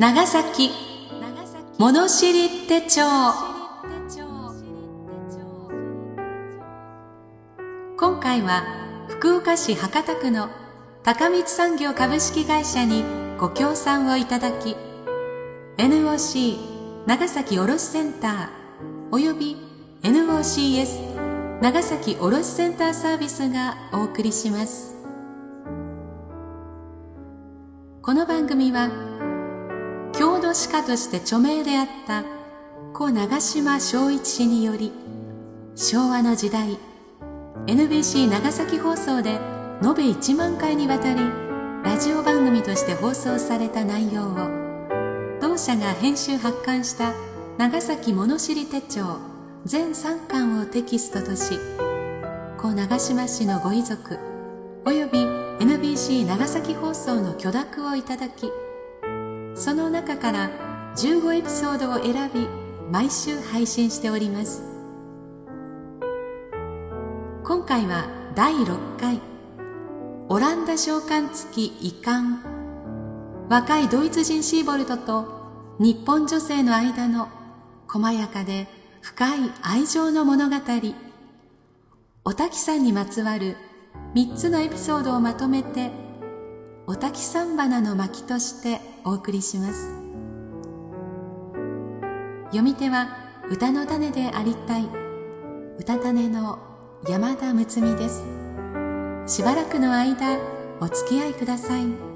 [0.00, 0.70] 長崎
[1.76, 3.02] 物知り手帳。
[7.98, 8.64] 今回は
[9.08, 10.48] 福岡市博多区の
[11.02, 13.04] 高光産業株式会社に
[13.38, 14.74] ご協賛をいただき
[15.76, 16.56] NOC
[17.06, 18.48] 長崎卸センター
[19.12, 19.58] および
[20.02, 24.96] NOCS 長崎卸センターサービスがお送りします。
[28.00, 29.09] この番組は
[30.20, 32.24] 郷土史家として著名であった
[32.92, 34.92] 故長島昭一氏により
[35.74, 36.76] 昭和の時代
[37.66, 41.22] NBC 長崎放送で延べ1万回にわたり
[41.82, 47.14] ラジオ番組として放送された内容を同社が編集発刊した
[47.56, 49.16] 長崎物知り手帳
[49.64, 51.58] 全3巻をテキストとし
[52.58, 54.18] 故長島氏のご遺族
[54.84, 55.18] および
[55.64, 58.52] NBC 長崎放送の許諾をいただき
[59.60, 60.50] その中から
[60.96, 62.48] 15エピソードを選び
[62.90, 64.62] 毎週配信しております。
[67.44, 69.20] 今回は第6回
[70.30, 72.38] オランダ召喚付き遺憾。
[73.50, 77.28] 若いドイツ人シーボルトと日本女性の間の
[77.86, 78.66] 細やかで
[79.02, 80.56] 深い愛情の物語。
[82.24, 83.58] お滝さんにまつわる
[84.14, 85.90] 3つのエピソードをまとめて
[86.86, 89.92] お滝さん花の巻としてお送りします。
[92.46, 93.16] 読み手は
[93.50, 94.88] 歌の種でありたい。
[95.78, 96.58] 歌種の
[97.08, 98.24] 山田睦美です。
[99.26, 100.38] しばらくの間
[100.80, 102.09] お付き合いください。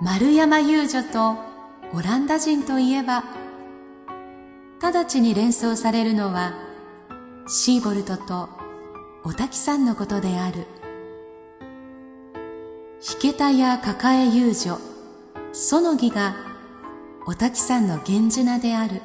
[0.00, 1.36] 丸山遊女と
[1.92, 3.24] オランダ人といえば
[4.80, 6.52] 直ちに連想されるのは
[7.48, 8.48] シーボルトと
[9.24, 10.66] お滝さんのことである。
[13.22, 14.78] 引田や抱え遊女
[15.52, 16.36] 園木が
[17.26, 19.02] お滝さんの源氏名である。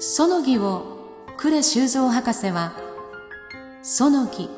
[0.00, 0.98] 園木を
[1.36, 2.72] 呉修造博士は
[3.84, 4.50] 園木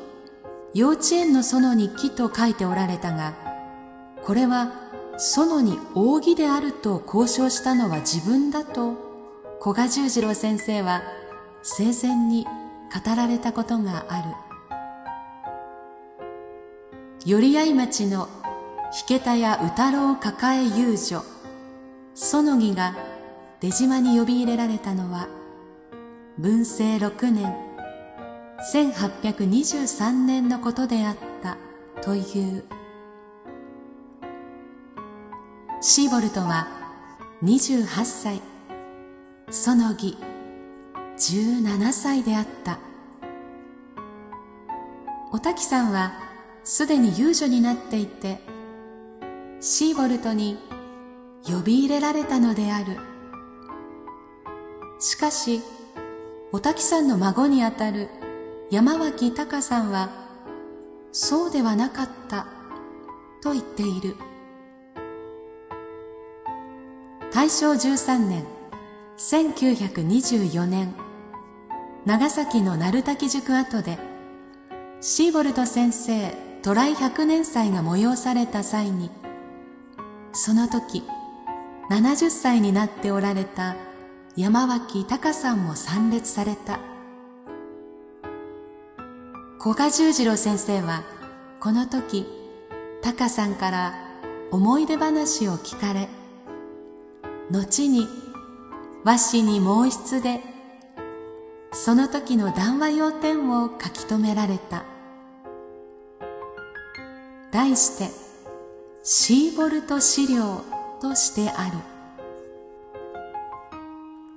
[0.73, 3.44] 幼稚園の園に木と書いておられたが
[4.25, 4.71] これは
[5.17, 8.95] 園に扇であると交渉したのは自分だと
[9.61, 11.03] 古賀十次郎先生は
[11.61, 14.29] 生前に語られたことがある。
[17.23, 18.27] 寄合町の
[19.09, 21.23] 引田屋宇太郎抱え遊女。
[22.15, 22.95] 園木が
[23.59, 25.27] 出島に呼び入れられたのは
[26.39, 27.55] 文政6年。
[28.73, 31.57] 1823年のことであった
[32.01, 32.84] という。
[35.81, 36.67] シーボルトは
[37.43, 38.41] 28歳。
[39.51, 40.17] 園木
[41.17, 42.79] 17歳であった。
[45.31, 46.13] お滝さんは
[46.63, 48.39] すでに遊女になっていて
[49.59, 50.57] シーボルトに
[51.45, 52.97] 呼び入れられたのである。
[54.99, 55.61] しかし
[56.51, 58.09] お滝さんの孫にあたる
[58.71, 60.09] 山脇隆さんは
[61.11, 62.47] そうではなかった
[63.43, 64.15] と言っている。
[67.35, 68.45] 大正13年
[69.17, 70.95] 1924年
[72.05, 73.97] 長崎の鳴滝塾跡で
[75.01, 79.11] シーボルト先生トライ百年祭が催された際に
[80.31, 81.03] その時
[81.91, 83.75] 70歳になっておられた
[84.37, 86.79] 山脇隆さんも参列された。
[89.59, 91.03] 古賀十次郎先生は
[91.59, 92.25] この時
[93.01, 93.93] 隆さんから
[94.51, 96.07] 思い出話を聞かれ
[97.51, 98.07] 後に
[99.03, 100.41] 和紙に毛筆で
[101.71, 104.83] その時の談話要点を書き留められた。
[107.51, 108.09] 題して
[109.03, 110.61] シーボルト資料
[111.01, 111.77] としてある。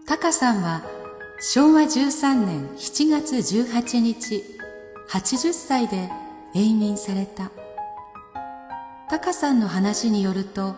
[0.06, 0.82] タカさんは
[1.40, 4.44] 昭和13年7月18日
[5.08, 6.10] 80歳で
[6.54, 7.50] 永眠された。
[9.08, 10.74] タカさんの話によると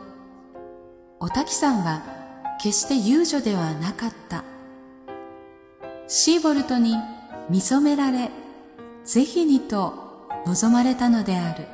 [1.18, 2.19] お滝さんは
[2.62, 4.44] 決して遊女ではなかった。
[6.06, 6.94] シーボルトに
[7.48, 8.30] 見初められ
[9.02, 11.66] ぜひにと望まれたのである。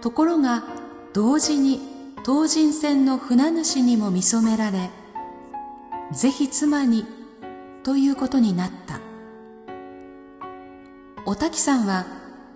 [0.00, 0.64] ところが
[1.12, 1.80] 同時に
[2.24, 4.88] 東人船の船主にも見初められ
[6.12, 7.04] ぜひ妻に
[7.82, 9.00] ということになった。
[11.26, 12.06] お滝さんは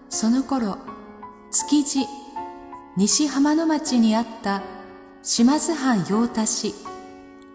[0.09, 0.79] その頃
[1.51, 2.07] 築地
[2.97, 4.63] 西浜野町にあった
[5.27, 6.75] 島津藩用達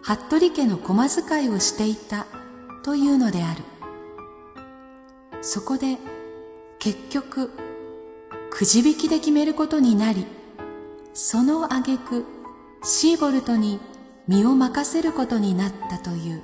[0.02, 2.26] 服部家の駒遣いをしていた
[2.82, 3.62] というのである。
[5.40, 5.96] そこで
[6.80, 7.52] 結局
[8.50, 10.26] くじ引きで決めることになり
[11.14, 12.26] その挙句
[12.82, 13.78] シーボルトに
[14.26, 16.42] 身を任せることになったという。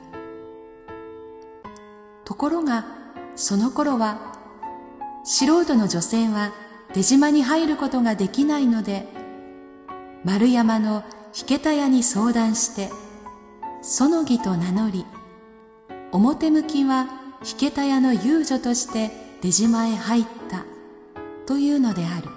[2.25, 2.87] ところが
[3.35, 4.33] その頃は
[5.25, 6.53] 素人の女性は
[6.95, 9.16] 出島に入ることができないので
[10.27, 11.05] 丸山の
[11.49, 12.91] 引田屋に相談して
[13.81, 15.07] 園木と名乗り
[16.11, 17.07] 表向きは
[17.61, 20.65] 引田屋の遊女として出島へ入った
[21.47, 22.29] というのである。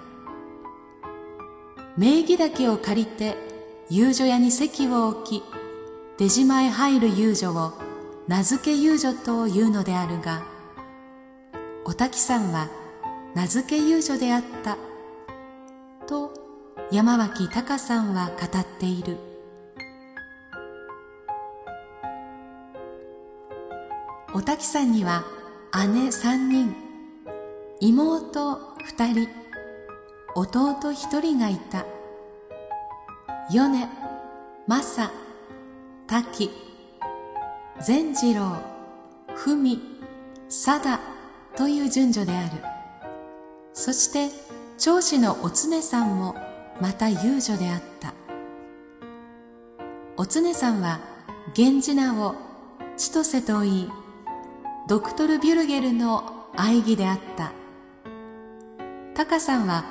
[1.96, 3.36] 名義だけを借りて
[3.90, 5.42] 遊女屋に席を置き
[6.16, 7.72] 出島へ入る遊女を
[8.28, 10.44] 名付け遊女というのであるが
[11.84, 12.68] お滝さんは
[13.34, 14.78] 名付け遊女であった
[16.06, 16.39] と
[16.92, 19.16] 山脇隆さんは語っている。
[24.34, 25.24] お滝さんには
[25.94, 26.74] 姉三人。
[27.78, 29.28] 妹二人。
[30.34, 31.86] 弟一人がいた。
[33.52, 33.86] 米
[34.66, 35.10] 正
[36.08, 36.50] 滝。
[37.80, 38.56] 善次郎
[39.36, 39.80] 文
[40.48, 40.98] 貞
[41.56, 42.50] という順序である。
[43.74, 44.34] そして
[44.76, 46.49] 長子のお常さんも
[46.80, 48.14] また遊女であった。
[50.16, 51.00] お常さんは
[51.56, 52.34] 源氏名を
[52.96, 53.90] 千歳と言い
[54.88, 57.52] ドクトル・ビュルゲルの愛義であった。
[59.14, 59.84] タカさんは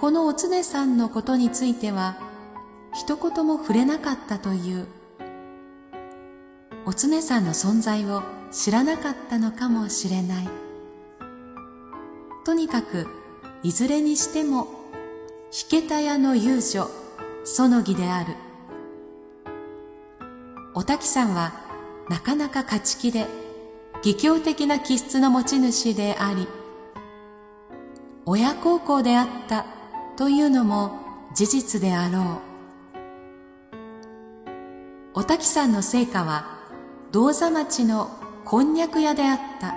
[0.00, 2.16] このお常さんのことについては
[2.94, 4.86] 一言も触れなかったという。
[6.84, 8.22] お常さんの存在を
[8.52, 10.48] 知らなかったのかもしれない。
[12.44, 13.08] とにかく
[13.64, 14.68] いずれにしても
[15.52, 16.90] 引田屋の遊女
[17.44, 18.34] 園木である。
[20.74, 21.52] お滝さんは
[22.10, 23.26] なかなか勝ち気で
[23.98, 26.48] 義教的な気質の持ち主であり
[28.26, 29.66] 親孝行であった
[30.16, 30.98] というのも
[31.32, 32.42] 事実であろ
[35.14, 35.20] う。
[35.20, 36.58] お滝さんの成果は
[37.12, 38.10] 銅座町の
[38.44, 39.76] こんにゃく屋であった。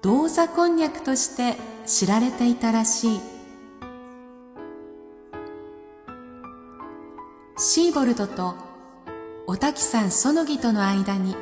[0.00, 1.56] 銅座こんにゃくとして
[1.86, 3.31] 知られていたらしい。
[7.64, 8.56] シーボルトと
[9.46, 11.36] お滝さん園木との間に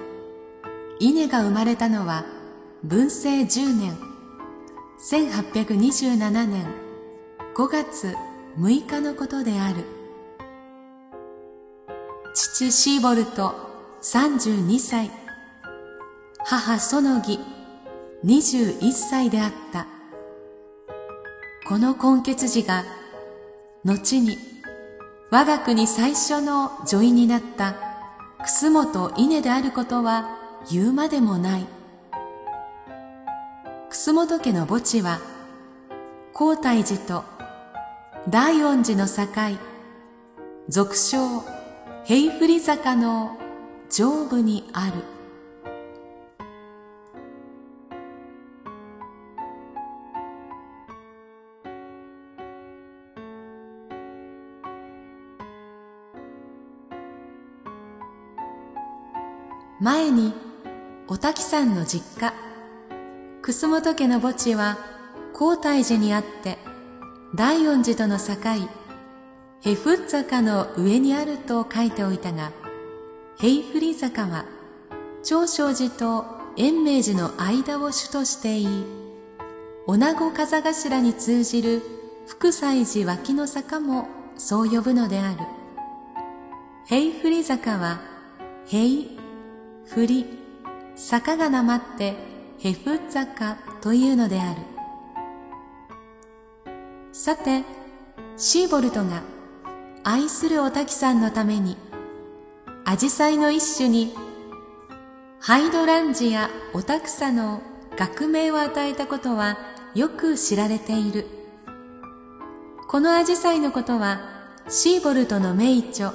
[0.98, 2.26] 稲が生まれたのは
[2.84, 3.96] 文政10年
[5.00, 6.66] 1827年
[7.54, 8.14] 5月
[8.58, 9.86] 6日のことである。
[12.34, 13.54] 父シーボルト
[14.02, 15.10] 32歳。
[16.44, 17.38] 母園木
[18.26, 19.86] 21歳であった。
[21.66, 22.84] この根血児が
[23.86, 24.59] 後に
[25.32, 27.76] 我が国最初の女医になった
[28.40, 30.36] 楠本稲であることは
[30.72, 31.66] 言うまでもない。
[33.90, 35.20] 楠本家の墓地は
[36.32, 37.24] 皇太寺と
[38.28, 39.56] 大恩寺の境
[40.68, 41.44] 俗称
[42.04, 43.38] 平振坂の
[43.88, 45.09] 上部にある。
[59.80, 60.34] 前に
[61.08, 62.34] お滝さんの実家。
[63.40, 64.76] 楠本家の墓地は
[65.32, 66.58] 皇太寺にあって
[67.34, 68.34] 大恩寺との境
[69.62, 72.52] ヘフッ坂の上にあると書いておいたが
[73.38, 74.44] 平振坂は
[75.22, 76.26] 長生寺と
[76.58, 78.84] 延命寺の間を主としていい
[79.86, 81.80] 女子風頭に通じる
[82.26, 85.38] 福西寺脇の坂もそう呼ぶのである。
[86.86, 88.00] 平振坂は
[88.66, 89.19] 平
[89.94, 90.26] 振り
[90.94, 92.14] 坂がなまって
[92.58, 94.60] ヘフ坂というのである。
[97.12, 97.64] さて
[98.36, 99.22] シーボルトが
[100.04, 101.76] 愛するお滝さんのために
[102.84, 104.14] アジサイの一種に
[105.40, 107.60] ハイドランジやオタクサの
[107.96, 109.58] 学名を与えたことは
[109.96, 111.26] よく知られている。
[112.88, 114.20] このアジサイのことは
[114.68, 116.12] シーボルトの名著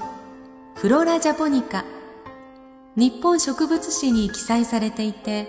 [0.76, 1.84] フロラ・ジャポニカ。
[2.96, 5.48] 日本植物誌に記載されていて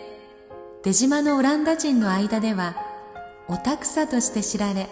[0.83, 2.77] 出島のオランダ人の間では
[3.49, 4.89] オタクサとして知られ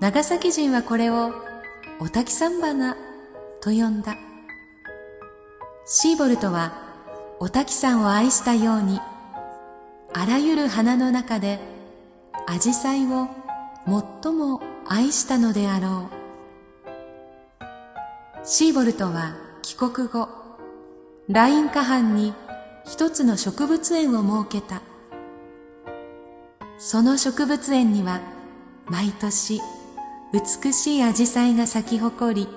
[0.00, 1.32] 長崎人はこれを
[2.00, 2.96] おたきさん花
[3.60, 4.16] と呼んだ。
[5.84, 6.72] シーボルトは
[7.38, 8.98] おたきさんを愛したように、
[10.14, 11.60] あらゆる花の中で
[12.46, 13.28] アジサイを
[14.22, 16.08] 最も愛したのであろ
[18.42, 18.46] う。
[18.46, 20.28] シーボルトは帰国後、
[21.32, 22.34] ライン下藩に
[22.84, 24.82] 一つの植物園を設けた。
[26.76, 28.20] その植物園には
[28.86, 29.60] 毎年
[30.32, 32.48] 美しい紫陽花が咲き誇り、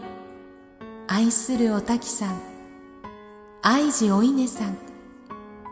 [1.08, 2.42] 愛するおたきさん、
[3.62, 4.76] 愛知お稲さん、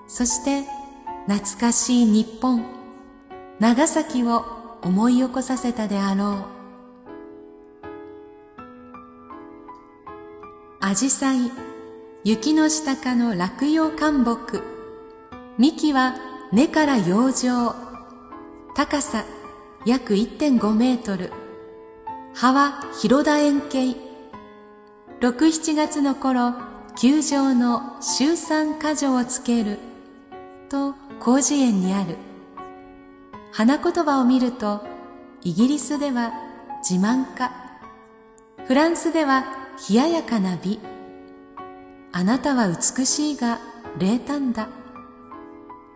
[0.08, 0.64] そして
[1.28, 2.64] 懐かしい日本、
[3.60, 4.46] 長崎を
[4.84, 6.46] 思い起こさせたであろ
[10.82, 10.86] う。
[10.86, 11.71] 紫陽花、
[12.24, 14.62] 雪の下かの落葉灌木、
[15.58, 16.14] 幹は
[16.52, 17.74] 根から養生、
[18.76, 19.26] 高さ
[19.88, 21.32] 約1.5メートル、
[22.36, 23.96] 葉は広田円形。
[25.20, 26.54] 6、7月の頃、
[26.96, 29.80] 球場の週三箇条をつける。
[30.70, 32.18] と、広辞苑にある。
[33.52, 34.86] 花言葉を見ると、
[35.42, 36.32] イギリスでは
[36.88, 37.52] 自慢家。
[38.68, 39.44] フランスでは
[39.90, 40.91] 冷ややかな美。
[42.12, 43.60] あなたは美しいが
[43.98, 44.70] 冷淡だ。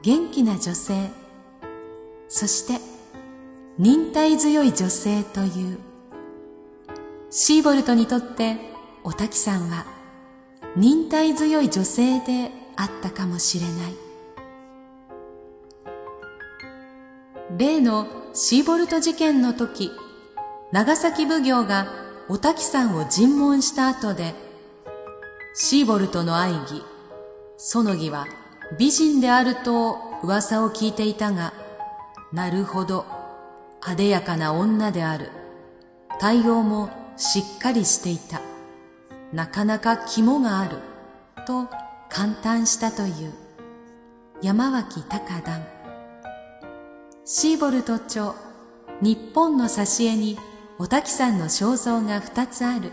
[0.01, 1.09] 元気な女性。
[2.27, 2.95] そして、
[3.77, 5.79] 忍耐強い女性という
[7.29, 8.55] シーボルトにとって
[9.03, 9.85] おたきさんは
[10.77, 13.95] 忍耐強い女性であったかもしれない
[17.57, 19.91] 例のシーボルト事件の時
[20.71, 21.87] 長崎奉行が
[22.29, 24.33] おたきさんを尋問した後で
[25.55, 26.83] シーボルトの愛義
[27.57, 28.25] その義は
[28.77, 31.53] 美人であると噂を聞いていたが
[32.31, 33.05] なるほど
[33.81, 35.31] あでやかな女である
[36.19, 38.41] 対応もしっかりしていた。
[39.31, 40.77] なかなか肝がある。
[41.45, 41.67] と
[42.09, 43.33] 感嘆したという
[44.41, 45.65] 山脇高段。
[47.25, 48.33] シーボルト著
[49.01, 50.37] 日本の挿絵に
[50.77, 52.91] おたきさんの肖像が二つある。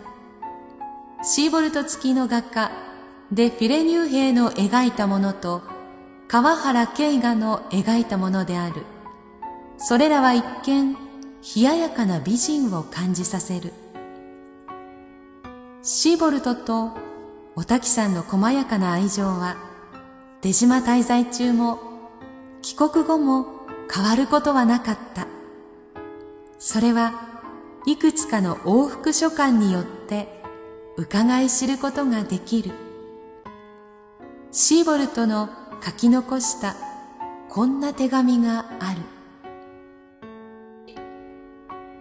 [1.25, 2.73] シーボルト付きの画家
[3.31, 5.63] デ・フィレニュー兵の描いたものと
[6.27, 8.85] 川原慶画の描いたものである。
[9.79, 13.73] それらは一見冷ややかな美人を感じさせる。
[15.83, 16.91] シーボルトと
[17.55, 19.57] おたきさんの細やかな愛情は
[20.41, 21.79] 出島滞在中も
[22.63, 23.47] 帰国後も
[23.95, 25.29] 変わることはなかった。
[26.59, 27.13] それは
[27.87, 30.42] いくつかの往復書簡によって
[30.97, 32.73] 伺い知ることができる。
[34.51, 35.49] シーボルトの
[35.85, 36.77] 書き残した
[37.49, 39.01] こんな手紙がある。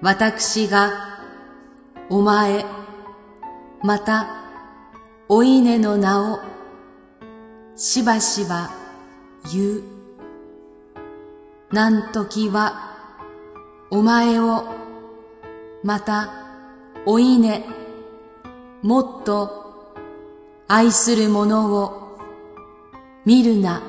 [0.01, 1.19] 私が
[2.09, 2.65] お前
[3.83, 4.27] また、
[5.27, 6.39] お稲の名を、
[7.75, 8.69] しばしば
[9.51, 9.83] 言う。
[11.71, 12.91] なんときは、
[13.89, 14.65] お前を、
[15.83, 16.29] また、
[17.07, 17.63] お稲、
[18.83, 19.93] もっと、
[20.67, 22.17] 愛する者を、
[23.25, 23.83] 見るな。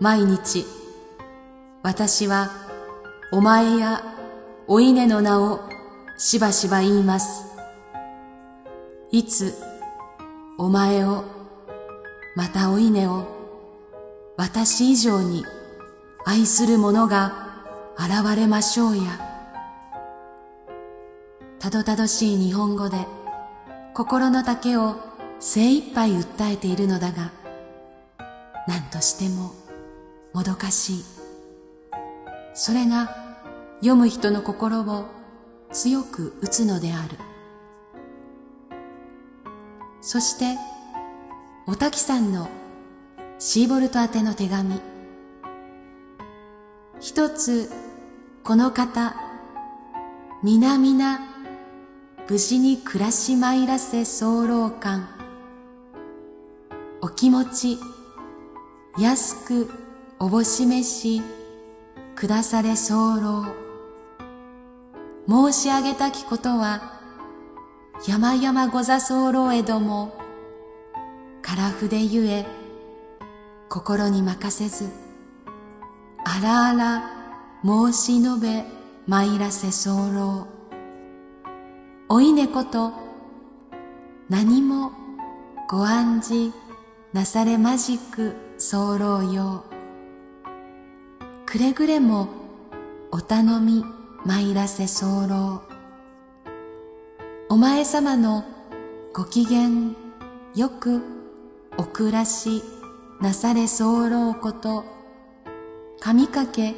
[0.00, 0.64] 毎日、
[1.82, 2.50] 私は、
[3.30, 4.02] お前や
[4.66, 5.60] お稲の名を
[6.16, 7.44] しばしば言います。
[9.10, 9.52] いつ、
[10.56, 11.24] お前を、
[12.36, 13.26] またお稲を、
[14.38, 15.44] 私以上に
[16.24, 17.64] 愛する者が
[17.98, 19.25] 現れましょうや。
[21.58, 23.06] たどたどしい日本語で
[23.94, 24.96] 心の丈を
[25.40, 27.32] 精一杯訴えているのだが、
[28.66, 29.52] 何としても
[30.34, 31.04] もどかしい。
[32.52, 33.16] それが
[33.80, 35.06] 読む人の心を
[35.72, 37.16] 強く打つのである。
[40.00, 40.58] そして、
[41.66, 42.48] おたきさんの
[43.38, 44.80] シーボルト宛ての手紙。
[47.00, 47.70] 一つ、
[48.44, 49.16] この方、
[50.42, 51.35] 皆々、
[52.28, 55.08] 無事に暮らしまいらせ候感。
[57.00, 57.78] お気持ち、
[58.98, 59.70] 安く
[60.18, 61.22] おぼしめし、
[62.16, 63.46] くだされ候。
[65.28, 66.98] 申し上げたきことは、
[68.08, 70.18] 山々ござ候へども、
[71.42, 72.44] から筆ゆえ、
[73.68, 74.90] 心に任せず、
[76.24, 77.02] あらあら
[77.64, 78.64] 申し述べ
[79.06, 80.55] 参らせ候。
[82.08, 82.92] お稲こと、
[84.28, 84.92] 何も
[85.68, 86.52] ご安じ
[87.12, 89.64] なされまじく候よ。
[91.46, 92.28] くれぐれも
[93.10, 93.84] お頼み
[94.24, 95.62] 参らせ候。
[97.48, 98.44] お前様の
[99.12, 99.92] ご機嫌
[100.54, 101.02] よく
[101.76, 102.62] お暮らし
[103.20, 104.84] なされ候こと、
[105.98, 106.76] 神かけ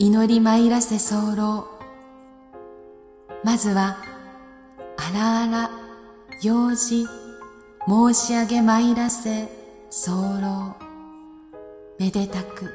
[0.00, 1.68] 祈り参らせ候。
[3.44, 4.05] まずは、
[4.98, 5.70] あらあら、
[6.42, 7.06] 用事、
[7.86, 9.48] 申し上げ参らせ
[9.90, 10.76] 候。
[11.98, 12.74] めでたく、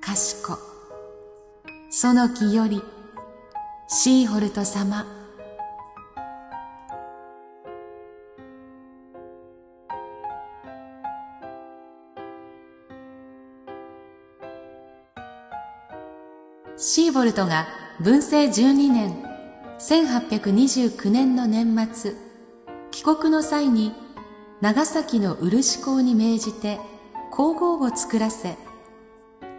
[0.00, 0.58] かしこ。
[1.90, 2.82] その木より、
[3.88, 5.04] シーホルト様、
[16.76, 17.68] シーボルトが
[18.00, 19.31] 文政12年
[19.82, 22.14] 1829年の年末
[22.92, 23.92] 帰国の際に
[24.60, 26.78] 長崎の漆港に命じて
[27.32, 28.56] 皇后を作らせ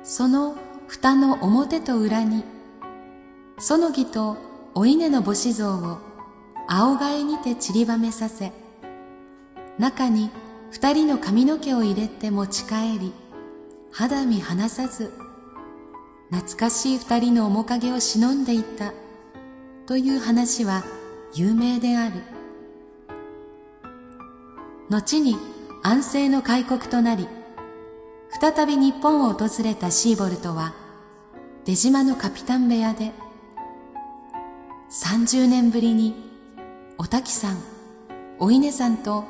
[0.01, 0.55] その
[0.87, 2.45] 蓋の表と裏に
[3.59, 4.37] その儀と
[4.73, 5.97] お稲の母子像を
[6.69, 8.53] 青替えにて散りばめさせ
[9.77, 10.31] 中に
[10.71, 13.13] 二人の髪の毛を入れて持ち帰り
[13.91, 15.11] 肌身離さず
[16.31, 18.93] 懐かしい二人の面影を忍んでいた。
[19.85, 20.83] という話は
[21.33, 22.21] 有名である。
[24.89, 25.37] 後に
[25.81, 27.27] 安政の開国となり
[28.39, 30.73] 再び日本を訪れたシーボルトは
[31.65, 33.11] 出島のカピタン部屋で
[34.91, 36.13] 30年ぶりに
[36.97, 37.57] お滝さん
[38.39, 39.25] お稲さんと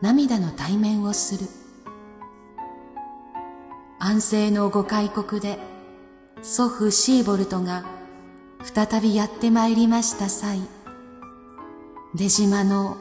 [0.00, 1.48] 涙の対面をする。
[3.98, 5.58] 安政のご開国で
[6.42, 7.84] 祖父シーボルトが
[8.64, 10.60] 再びやってまいりました際、
[12.14, 12.96] 出島の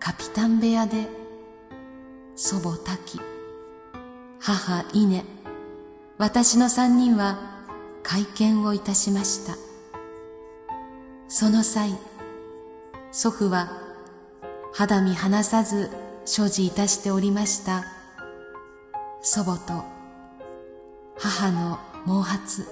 [0.00, 1.08] カピタン部屋で
[2.34, 3.20] 祖母滝、
[4.40, 5.24] 母稲、
[6.18, 7.38] 私の三人は
[8.02, 9.56] 会見をいたしました。
[11.28, 11.96] その際、
[13.12, 13.70] 祖父は
[14.72, 15.90] 肌身離さず
[16.24, 17.84] 所持いたしておりました
[19.22, 19.82] 祖母と
[21.16, 22.68] 母の毛髪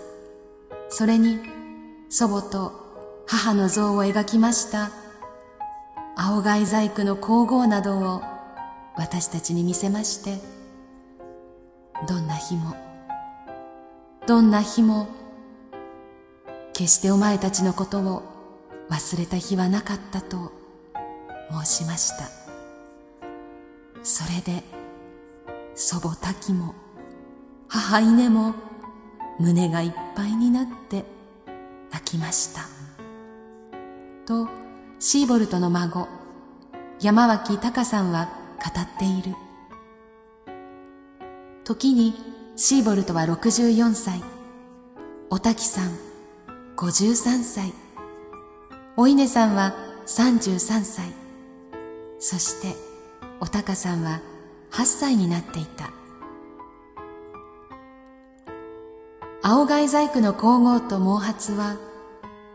[0.89, 1.56] それに
[2.09, 4.91] 祖母と母の像を描きました。
[6.19, 8.23] 青貝細工の皇后などを
[8.97, 10.41] 私たちに見せまして
[12.09, 12.75] どんな日も
[14.27, 15.09] どんな日も
[16.73, 18.23] 決してお前たちのことを
[18.89, 20.53] 忘れた日はなかったと
[21.51, 22.31] 申しました。
[24.03, 24.63] それで
[25.75, 26.75] 祖母滝も
[27.69, 28.55] 母稲も
[29.39, 31.05] 胸がいっぱいになって
[31.97, 32.61] 泣きました。
[34.27, 34.49] と、
[34.99, 36.09] シーボルトの孫、
[37.01, 38.29] 山脇隆さんは
[38.63, 39.35] 語っている。
[41.65, 42.15] 時に
[42.55, 44.23] シーボルトは64歳、
[45.31, 45.97] おたきさん
[46.77, 47.73] 53歳、
[48.99, 49.75] お稲さんは
[50.07, 51.07] 33歳、
[52.19, 52.77] そして
[53.41, 54.21] おたかさんは
[54.71, 55.91] 8歳になっていた。
[59.43, 61.86] 青貝細工の皇后と毛髪は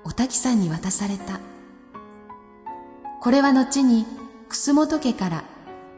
[0.03, 1.39] お滝さんに渡された。
[3.21, 4.05] これは後に
[4.49, 5.43] 楠本家から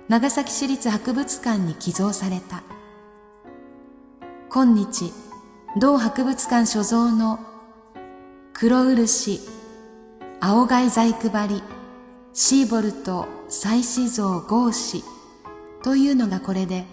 [0.09, 2.63] 長崎市立博物館に寄贈された。
[4.49, 5.13] 今日、
[5.79, 7.39] 同博物館所蔵の
[8.53, 9.39] 黒漆、
[10.39, 11.63] 青貝細工張り
[12.33, 15.03] シーボルト祭祀像合紙
[15.83, 16.85] というのがこれで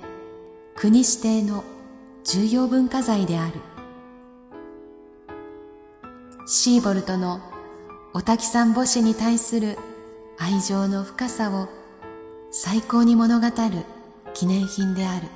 [0.77, 1.65] 国指定の
[2.25, 3.55] 重要文化財である。
[6.53, 7.41] シーボルトの
[8.13, 9.79] お滝さん母子に対する
[10.37, 11.69] 愛情の深さを
[12.51, 13.53] 最高に物語る
[14.35, 15.29] 記念品である。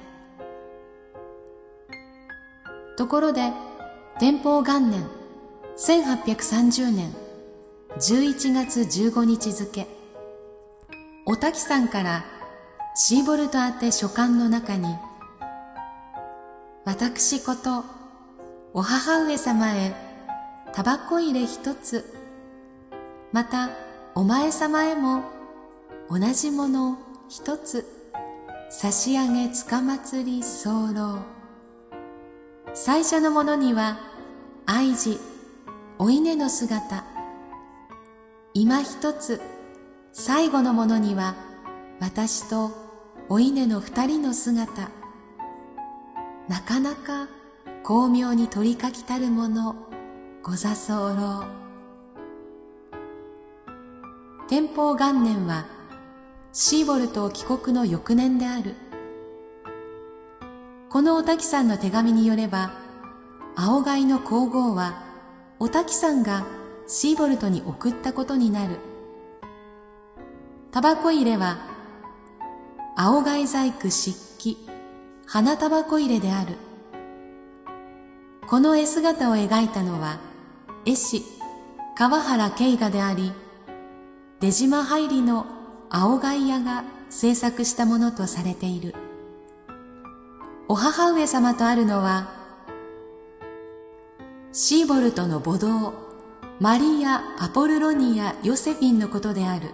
[2.96, 3.53] ところで、
[4.18, 5.07] 天保元年
[5.77, 7.14] 1830年
[7.96, 9.87] 11月15日付、
[11.27, 12.24] お滝さんから
[12.96, 14.88] シーボルト宛て書簡の中に、
[16.85, 17.85] 私こと
[18.72, 20.03] お母上様へ
[20.74, 22.04] タバコ入れ一つ、
[23.30, 23.70] また
[24.16, 25.22] お前様へも
[26.10, 27.87] 同じもの一つ、
[28.70, 31.20] 差し上げつかまつり候。
[32.74, 34.00] 最初のものには
[34.66, 35.20] 愛事、
[36.00, 37.04] お稲の姿。
[38.52, 39.40] 今一つ、
[40.12, 41.37] 最後のものには
[42.00, 42.72] 私と
[43.28, 44.90] お稲の二人の姿。
[46.48, 47.28] なかなか
[47.84, 49.93] 巧妙に取り書きたるもの
[50.46, 51.46] ご座候
[54.46, 55.64] 天保元年は
[56.52, 58.74] シーボルト帰国の翌年である。
[60.90, 62.72] このお滝さんの手紙によれば
[63.57, 65.02] 青貝の皇后は
[65.59, 66.44] お滝さんが
[66.87, 68.80] シーボルトに送ったことになる。
[70.72, 71.57] タバコ入れは
[72.98, 74.59] 青貝細工漆器
[75.24, 76.59] 花タバコ入れである。
[78.46, 80.33] この絵姿を描いたのは
[80.86, 81.24] 絵師
[81.96, 83.32] 川原慶賀であり
[84.40, 85.46] 出島入りの
[85.88, 88.94] 青貝屋が制作したものとされている。
[90.68, 92.28] お母上様とあるのは
[94.52, 95.94] シーボルトの母堂
[96.60, 99.70] マリア・アポルロニア・ヨセフィンのことである。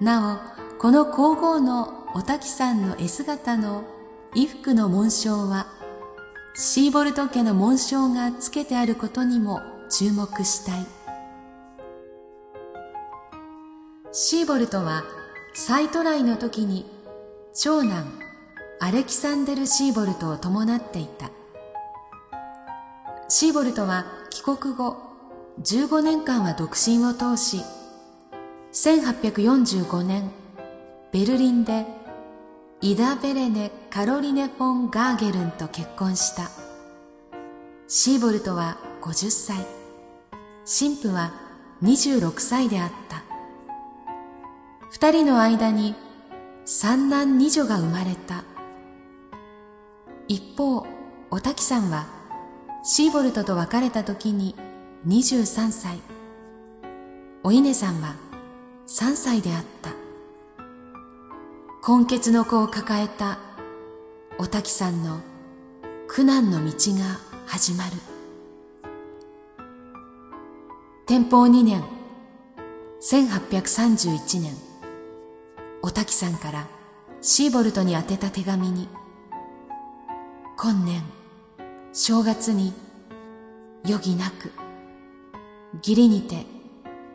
[0.00, 0.40] な
[0.76, 3.84] おこの皇后のお滝さんの絵姿の
[4.34, 5.66] 衣服の紋章は
[6.56, 10.86] シーボルト家の紋章がつけてあることにも注目したい。
[14.12, 15.02] シーボルトは
[15.52, 16.86] 再トライの時に
[17.54, 18.06] 長男
[18.78, 21.32] アレキサンデル・シーボルトを伴っていた。
[23.28, 24.96] シーボルトは帰国後
[25.60, 27.62] 15年間は独身を通し
[28.72, 30.30] 1845年
[31.10, 32.03] ベルリンで
[32.84, 36.50] イダ・ベレネ・カロリネ・フォン・ガーゲルンと結婚した。
[37.88, 39.56] シーボルトは50歳。
[40.66, 41.32] 神父は
[41.82, 43.24] 26歳であった。
[44.90, 45.94] 二人の間に
[46.66, 48.44] 三男二女が生まれた。
[50.28, 50.86] 一方
[51.30, 52.04] おたきさんは
[52.82, 54.54] シーボルトと別れた時に
[55.06, 56.00] 23歳。
[57.42, 58.14] お稲さんは
[58.86, 60.03] 3歳であった。
[61.86, 63.38] 根血の子を抱えた
[64.38, 65.20] おたきさんの
[66.08, 67.90] 苦難の道が始まる。
[71.04, 71.84] 天保2年
[73.02, 74.54] 1831年
[75.82, 76.66] おたきさんから
[77.20, 78.88] シーボルトに宛てた手紙に
[80.56, 81.02] 今年
[81.92, 82.72] 正月に
[83.84, 84.52] 余儀なく
[85.86, 86.46] 義理にて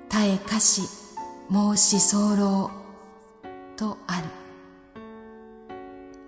[0.10, 0.84] 耐えかし
[1.52, 2.70] 申し候
[3.76, 4.39] とある。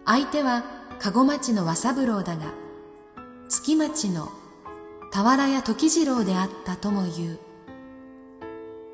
[0.06, 0.64] 相手は
[1.00, 2.54] 籠町の和三郎だが
[3.50, 4.30] 月町の
[5.12, 7.40] 俵屋時次郎であったとも言う。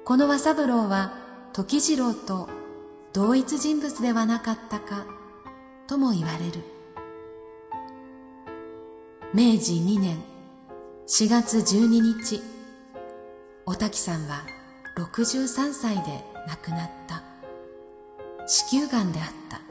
[0.04, 1.13] この和三郎は
[1.54, 2.50] 時次郎と
[3.13, 5.06] 同一人物ではなかったか
[5.86, 6.62] とも言われる。
[9.34, 10.17] 明治2年
[11.08, 12.41] 4月12日
[13.65, 14.43] おたきさんは
[14.98, 17.22] 63歳で亡くなった。
[18.48, 19.67] 子宮がんであった。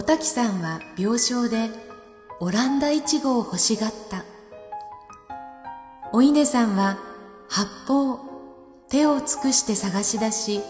[0.00, 1.68] おたきさんは病床で
[2.40, 4.24] オランダイチゴを欲しがった。
[6.10, 6.96] お稲さんは
[7.50, 8.18] 八方
[8.88, 10.62] 手を尽くして探し出し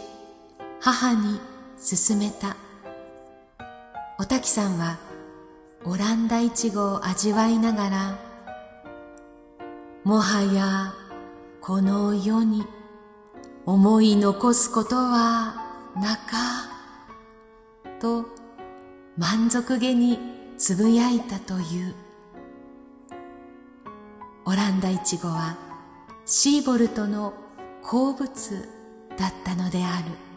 [0.81, 1.38] 母に
[1.79, 2.57] 勧めた。
[4.19, 4.99] おたきさんは
[5.85, 8.19] オランダイチゴを味わいながら
[10.03, 10.93] もはや
[11.61, 12.64] この世に
[13.64, 15.55] 思い残すことは
[15.95, 16.69] なか
[18.01, 18.39] と
[19.20, 20.18] 満足げに
[20.56, 21.94] つぶやいたという。
[24.46, 25.59] オランダイチゴは
[26.24, 27.35] シーボルトの
[27.83, 28.66] 好物
[29.18, 30.30] だったのである。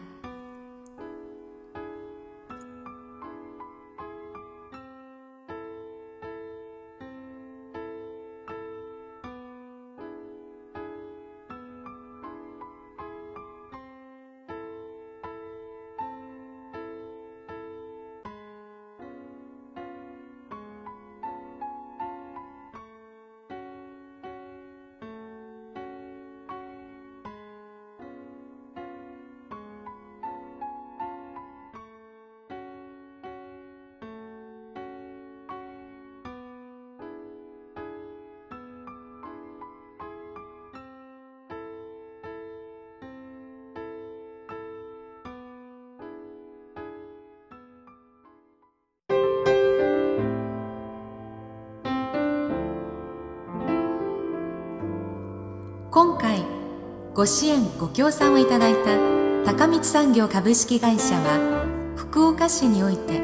[55.94, 56.42] 今回
[57.14, 58.98] ご支援ご協賛をいただいた
[59.44, 63.20] 高光産業株式会社は福岡市において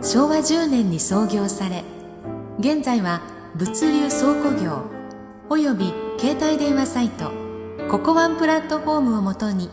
[0.00, 1.84] 昭和10年に創業され
[2.58, 3.20] 現在は
[3.56, 4.84] 物流倉庫業
[5.50, 7.30] および携帯電話サイト
[7.90, 9.68] ココワンプラットフォームをもとに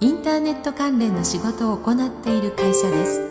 [0.00, 3.30] インターネット関連の仕事を行っている会社です。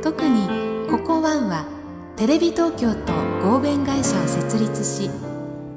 [0.00, 0.46] 特に
[0.88, 1.66] ココワンは
[2.14, 5.10] テレビ東京と合弁会社を設立し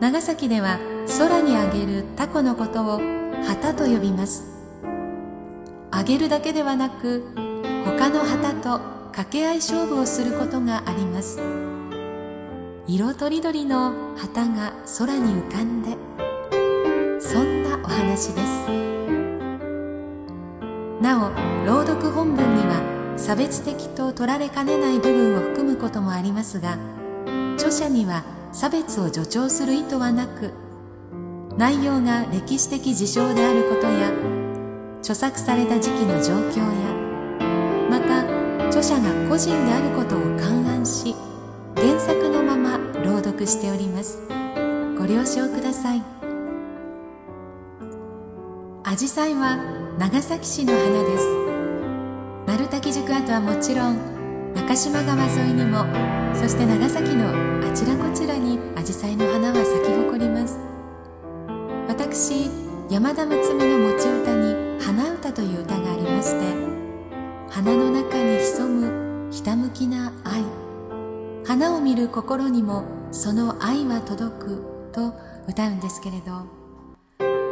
[0.00, 0.78] 長崎では
[1.18, 3.00] 空に揚げるタコのことを
[3.46, 4.44] 旗と呼びます。
[5.90, 7.24] 揚げるだけではなく
[7.86, 8.80] 他の旗と
[9.12, 11.40] 掛け合い勝負をすることがあります。
[12.86, 15.96] 色とりどりの旗が空に浮かんで
[17.18, 18.68] そんなお話です。
[21.00, 21.30] なお
[21.64, 26.78] 朗読本文には差別的と取られかねない部分を含むこともありますが
[27.54, 30.52] 著者には差別を助長する意図はなく
[31.56, 34.12] 内容が歴史的事象であることや
[34.98, 36.94] 著作された時期の状況や
[37.90, 41.14] また著者が個人であることを勘案し
[41.76, 44.22] 原作のまま朗読しております。
[44.96, 46.02] ご了承ください。
[48.84, 49.58] アジサイは
[49.98, 51.43] 長崎市の花です。
[52.74, 55.86] 滝宿跡はもちろん中島川沿いにも
[56.34, 57.30] そして長崎の
[57.64, 60.58] あちらこちらにアジサイの花は咲き誇ります。
[61.86, 62.50] 私
[62.90, 66.52] 山田睦美の持ち歌に「花歌」という歌がありまして
[67.48, 70.42] 花の中に潜むひたむきな愛。
[71.46, 72.82] 花を見る心にも
[73.12, 75.14] その愛は届くと
[75.46, 76.32] 歌うんですけれど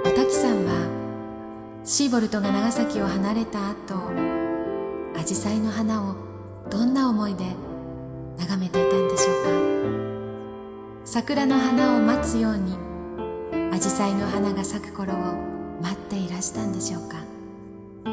[0.04, 4.41] お滝さんはシーボルトが長崎を離れた後
[5.16, 6.16] アジサイの花を
[6.70, 7.44] どんな思いで
[8.38, 9.50] 眺めていたんでしょうか？
[11.04, 12.76] 桜の花を待つように
[13.72, 15.16] アジサイの花が咲く頃を
[15.80, 17.18] 待っていらしたんでしょうか？
[18.04, 18.10] こ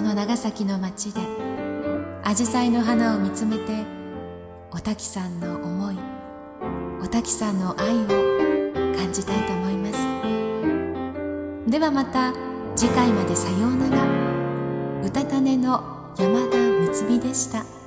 [0.00, 1.20] の長崎の町で
[2.24, 3.84] アジサイの花を見つめて
[4.70, 5.98] お滝さんの思い
[7.02, 8.08] お滝さんの愛を
[8.96, 9.98] 感じたいと思います。
[11.70, 12.32] ではまた
[12.74, 14.08] 次回までさようなら。
[15.00, 17.77] うたた寝の山田睦美でした。